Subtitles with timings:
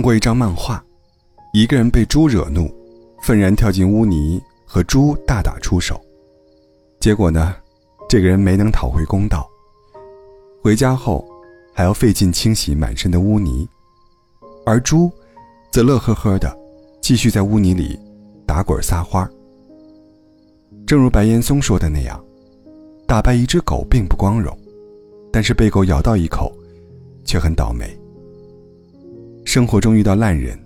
[0.00, 0.82] 看过一张漫画，
[1.52, 2.74] 一个人被猪惹怒，
[3.20, 6.00] 愤然跳进污泥和猪大打出手。
[6.98, 7.54] 结果呢，
[8.08, 9.46] 这个人没能讨回公道。
[10.62, 11.28] 回家后，
[11.74, 13.68] 还要费劲清洗满身的污泥，
[14.64, 15.12] 而猪，
[15.70, 16.50] 则乐呵呵的，
[17.02, 18.00] 继续在污泥里
[18.46, 19.30] 打滚撒欢儿。
[20.86, 22.18] 正如白岩松说的那样，
[23.06, 24.58] 打败一只狗并不光荣，
[25.30, 26.50] 但是被狗咬到一口，
[27.22, 27.99] 却很倒霉。
[29.50, 30.56] 生活中遇到烂人，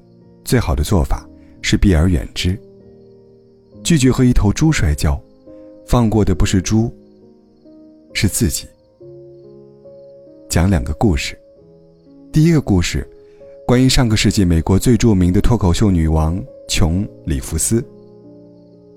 [0.45, 1.27] 最好的做法
[1.62, 2.55] 是避而远之。
[3.83, 5.19] 拒绝和一头猪摔跤，
[5.87, 6.95] 放过的不是猪，
[8.12, 8.66] 是自己。
[10.51, 11.34] 讲两个故事。
[12.30, 13.09] 第一个故事，
[13.66, 16.38] 关于上个世纪美国最著名的脱口秀女王
[16.69, 17.82] 琼·里弗斯。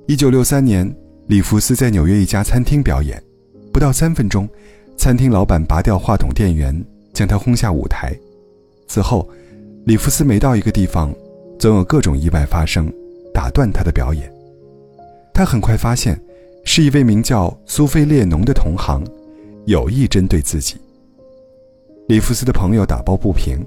[0.06, 0.94] 一九六三年，
[1.28, 3.24] 里弗斯在纽约一家餐厅表演，
[3.72, 4.50] 不到三分钟，
[4.98, 6.76] 餐厅老板拔掉话筒电源，
[7.14, 8.14] 将他轰下舞台。
[8.90, 9.26] 此后，
[9.88, 11.16] 里弗斯每到一个地方，
[11.58, 12.92] 总有各种意外发生，
[13.34, 14.30] 打断他的表演。
[15.34, 16.22] 他很快发现，
[16.66, 19.02] 是一位名叫苏菲列侬的同行，
[19.66, 20.76] 有意针对自己。
[22.10, 23.66] 里弗斯的朋友打抱不平，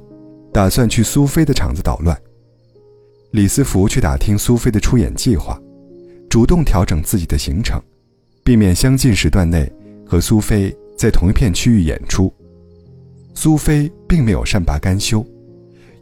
[0.52, 2.14] 打算去苏菲的场子捣乱。
[3.30, 5.58] 李斯福去打听苏菲的出演计划，
[6.28, 7.80] 主动调整自己的行程，
[8.44, 9.72] 避免相近时段内
[10.06, 12.30] 和苏菲在同一片区域演出。
[13.32, 15.24] 苏菲并没有善罢甘休，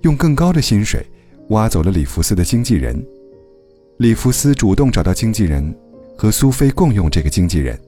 [0.02, 1.04] 用更高的薪水
[1.48, 3.04] 挖走了里弗斯的经纪人。
[3.98, 5.74] 里弗斯主动找到经纪人，
[6.16, 7.78] 和苏菲共用这个经纪人。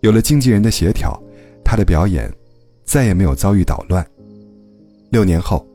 [0.00, 1.20] 有了经纪人的协调，
[1.64, 2.32] 他的表演。
[2.88, 4.06] 再也没有遭遇捣乱。
[5.10, 5.66] 六年后，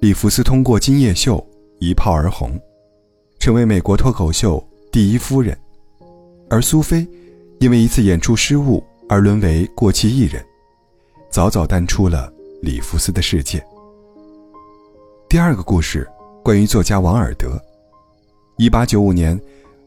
[0.00, 1.36] 里弗斯通过《今夜秀》
[1.80, 2.56] 一炮而红，
[3.40, 5.58] 成为美国脱口秀第一夫人。
[6.48, 7.04] 而苏菲，
[7.58, 10.40] 因为一次演出失误而沦为过气艺人，
[11.28, 13.60] 早早淡出了里弗斯的世界。
[15.28, 16.08] 第二个故事
[16.42, 17.60] 关于作家王尔德。
[18.56, 19.40] 一八九五年，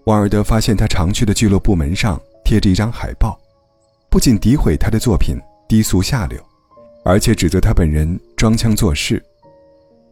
[0.05, 3.39] 王尔德发现他常去的俱乐部门上贴着一张海报，
[4.09, 6.37] 不仅诋毁他的作品低俗下流。
[7.05, 9.23] 而且指责他本人装腔作势。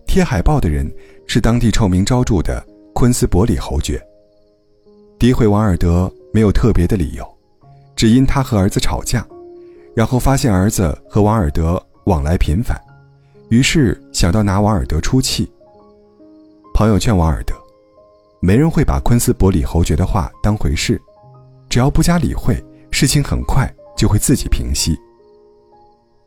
[0.07, 0.89] 贴海报的人
[1.27, 4.01] 是当地臭名昭著的昆斯伯里侯爵。
[5.19, 7.27] 诋毁王尔德没有特别的理由，
[7.97, 9.27] 只因他和儿子吵架，
[9.93, 12.79] 然后发现儿子和王尔德往来频繁，
[13.49, 15.49] 于是想到拿瓦尔德出气。
[16.73, 17.53] 朋友劝瓦尔德，
[18.41, 21.01] 没人会把昆斯伯里侯爵的话当回事，
[21.69, 22.61] 只要不加理会，
[22.91, 24.97] 事情很快就会自己平息。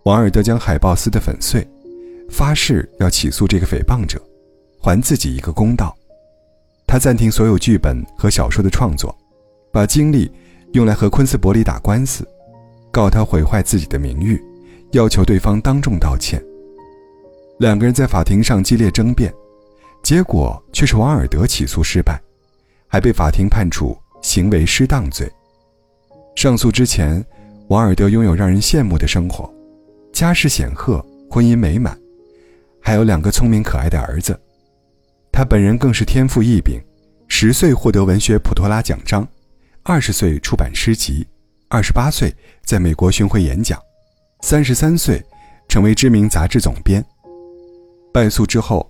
[0.05, 1.67] 王尔德将海报撕得粉碎，
[2.31, 4.19] 发誓要起诉这个诽谤者，
[4.81, 5.95] 还自己一个公道。
[6.87, 9.15] 他暂停所有剧本和小说的创作，
[9.71, 10.33] 把精力
[10.73, 12.27] 用来和昆斯伯里打官司，
[12.91, 14.43] 告他毁坏自己的名誉，
[14.93, 16.43] 要求对方当众道歉。
[17.59, 19.35] 两个人在法庭上激烈争辩，
[20.03, 22.21] 结果却是王尔德起诉失败，
[22.87, 25.29] 还被法庭判处行为失当罪。
[26.37, 27.25] 上诉之前，
[27.67, 29.53] 王尔德拥有让人羡慕的生活。
[30.13, 31.99] 家世显赫，婚姻美满，
[32.81, 34.39] 还有两个聪明可爱的儿子。
[35.33, 36.81] 他本人更是天赋异禀，
[37.27, 39.27] 十岁获得文学普托拉奖章，
[39.83, 41.27] 二十岁出版诗集，
[41.69, 42.33] 二十八岁
[42.65, 43.81] 在美国巡回演讲，
[44.43, 45.21] 三十三岁
[45.69, 47.05] 成为知名杂志总编。
[48.19, 48.85] 败诉之后，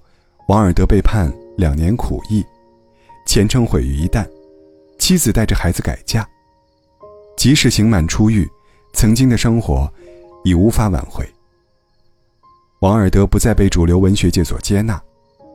[0.46, 2.42] 王尔德被判两年苦役，
[3.26, 4.26] 前程毁于一旦，
[4.98, 6.26] 妻子带着孩子改嫁。
[7.36, 8.48] 即使刑满出狱，
[8.94, 9.86] 曾经的生活。
[10.44, 11.28] 已无法挽回。
[12.80, 14.98] 王尔德不再被主流文学界所接纳，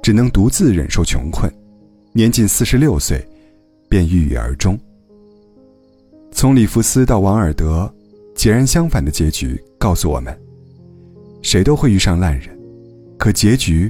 [0.04, 1.52] 只能独自忍受穷困，
[2.12, 3.28] 年仅四十六岁，
[3.90, 4.78] 便郁郁而终。
[6.32, 7.92] 从里弗斯到王尔德，
[8.36, 10.38] 截然相反的结局告诉我们：
[11.42, 12.53] 谁都会遇上烂人，
[13.24, 13.90] 可结局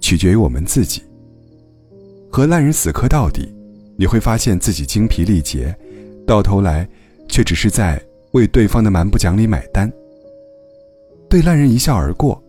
[0.00, 1.02] 取决于我们自己。
[2.32, 3.54] 和烂人死磕到底，
[3.94, 5.76] 你会发现自己精疲力竭，
[6.26, 6.88] 到头来
[7.28, 8.02] 却只是在
[8.32, 9.92] 为对方的蛮不讲理买单。
[11.28, 12.42] 对烂人一笑而过，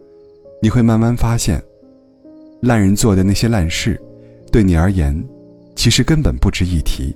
[0.62, 1.62] 你会慢慢发现，
[2.62, 4.02] 烂人做的那些烂事，
[4.54, 5.22] 对你而言，
[5.76, 7.14] 其实根本不值一提。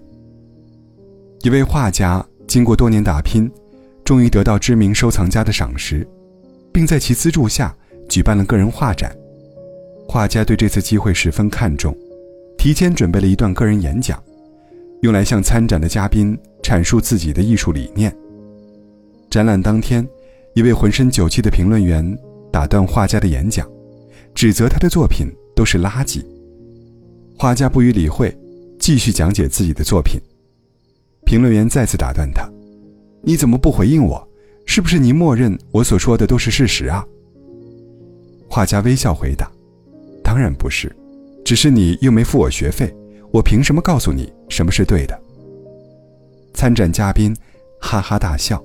[1.41, 3.49] 一位画家经过多年打拼，
[4.03, 6.05] 终于得到知名收藏家的赏识，
[6.73, 7.73] 并在其资助下
[8.09, 9.15] 举办了个人画展。
[10.07, 11.95] 画家对这次机会十分看重，
[12.57, 14.21] 提前准备了一段个人演讲，
[15.03, 18.13] 用来向参展的嘉宾阐述自己的艺术理念。
[19.29, 20.05] 展览当天。
[20.55, 22.03] 一位浑身酒气的评论员
[22.51, 23.65] 打断画家的演讲，
[24.33, 26.25] 指责他的作品都是垃圾。
[27.37, 28.35] 画家不予理会，
[28.79, 30.19] 继续讲解自己的作品。
[31.23, 32.49] 评论员再次打断他
[33.21, 34.27] ：“你怎么不回应我？
[34.65, 37.05] 是不是你默认我所说的都是事实啊？”
[38.59, 39.49] 画家微笑回答
[40.21, 40.93] ：“当然不是，
[41.45, 42.93] 只是你又没付我学费，
[43.31, 45.17] 我凭什么告诉你什么是对的？
[46.53, 47.33] 参展嘉宾
[47.79, 48.61] 哈哈大笑。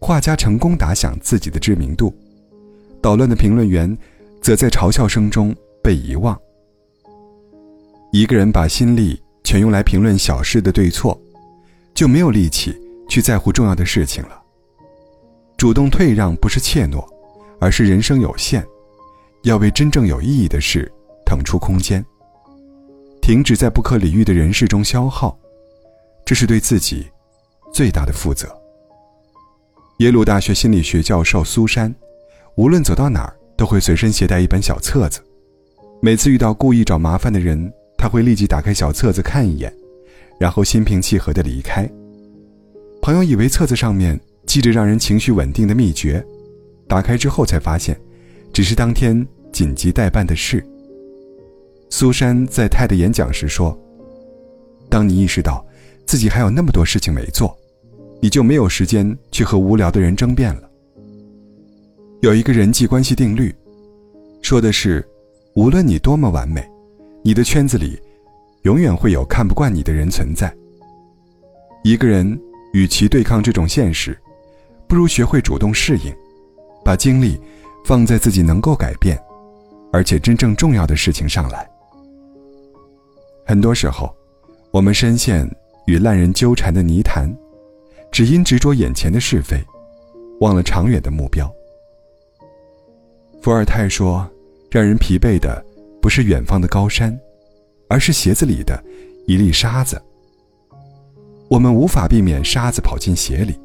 [0.00, 2.10] 画家成功打响自己的知名度，
[3.02, 3.94] 捣乱的评论员
[4.40, 6.34] 则在嘲笑声中被遗忘。
[8.12, 11.20] 一个人把心力全用来评论小事的对错，
[11.92, 12.74] 就没有力气
[13.10, 14.42] 去在乎重要的事情了。
[15.58, 17.06] 主动退让不是怯懦，
[17.60, 18.64] 而是人生有限，
[19.42, 20.90] 要为真正有意义的事
[21.24, 22.04] 腾出空间。
[23.20, 25.38] 停止在不可理喻的人事中消耗，
[26.24, 27.06] 这是对自己
[27.72, 28.48] 最大的负责。
[29.98, 31.94] 耶鲁大学心理学教授苏珊，
[32.56, 35.20] 无论走到哪儿都会随身携带一本小册子。
[36.02, 39.72] 每次遇到故意找麻烦的人，他会立即打开小册子看一眼，
[40.38, 41.88] 然后心平气和地离开。
[43.00, 46.22] 朋友以为册子上面记着让人情绪稳定的秘诀，
[46.88, 47.98] 打开之后才发现，
[48.52, 50.64] 只是当天紧急待办的事。
[51.90, 53.78] 苏珊在泰的演讲时说
[54.88, 55.64] ：“当你意识到
[56.06, 57.56] 自己还有那么多事情没做。”
[58.20, 60.62] 你就没有时间去和无聊的人争辩了。
[62.22, 63.54] 有一个人际关系定律，
[64.40, 65.06] 说的是，
[65.54, 66.66] 无论你多么完美，
[67.22, 68.00] 你的圈子里，
[68.62, 70.50] 永远会有看不惯你的人存在。
[71.82, 72.40] 一个人
[72.72, 74.18] 与其对抗这种现实，
[74.88, 76.10] 不如学会主动适应，
[76.84, 77.40] 把精力
[77.84, 79.18] 放在自己能够改变，
[79.92, 81.68] 而且真正重要的事情上来。
[83.46, 84.14] 很多时候，
[84.70, 85.48] 我们深陷
[85.86, 87.34] 与烂人纠缠的泥潭。
[88.12, 89.60] 只因执着眼前的是非，
[90.38, 91.52] 忘了长远的目标。
[93.42, 94.24] 伏尔泰说
[94.70, 95.60] ：“让人疲惫的
[96.00, 97.18] 不是远方的高山，
[97.88, 98.80] 而是鞋子里的
[99.26, 100.00] 一粒沙子。”
[101.50, 103.58] 我们无法避免沙子跑进鞋里，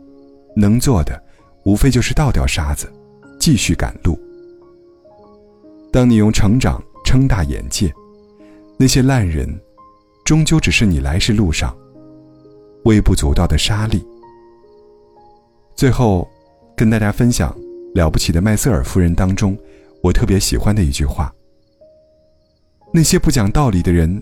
[0.55, 1.23] 能做的
[1.63, 2.91] 无非就是倒掉沙子，
[3.49, 4.15] 继续赶路。
[5.91, 7.91] 当你用成长撑大眼界，
[8.77, 9.59] 那些烂人，
[10.23, 11.75] 终究只是你来时路上
[12.85, 14.05] 微不足道的沙粒。
[15.73, 16.29] 最后，
[16.77, 17.51] 跟大家分享
[17.95, 19.57] 《了不起的麦瑟尔夫人》当中，
[20.03, 21.33] 我特别喜欢的一句话：
[22.93, 24.21] 那些不讲道理的人，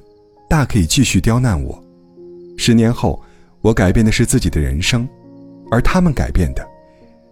[0.50, 1.78] 大可以继续刁难我。
[2.58, 3.22] 十年后，
[3.60, 5.06] 我改变的是自己的人生，
[5.70, 6.66] 而他们改变的，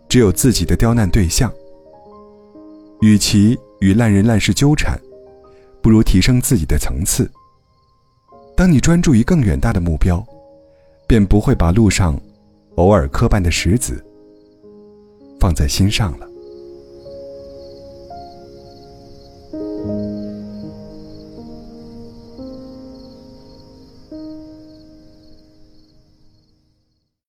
[0.09, 1.49] 只有自己的刁难对象。
[3.05, 4.99] 与其与烂人烂事纠缠，
[5.79, 7.29] 不如提升自己的层次。
[8.57, 10.25] 当你专注于更远大的目标，
[11.05, 12.19] 便不会把路上
[12.77, 14.03] 偶尔磕绊的石子。
[15.39, 16.27] 放在心上了。